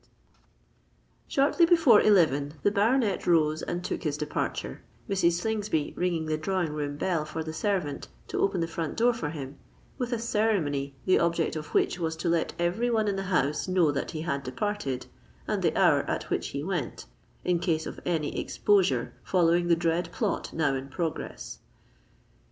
[1.27, 5.33] Shortly before eleven the baronet rose and took his departure, Mrs.
[5.33, 9.29] Slingsby ringing the drawing room bell for the servant, to open the front door for
[9.29, 9.59] him,
[9.99, 13.67] with a ceremony the object of which was to let every one in the house
[13.67, 15.05] know that he had departed,
[15.47, 20.51] and the hour at which he went—in case of any exposure following the dread plot
[20.51, 21.59] now in progress!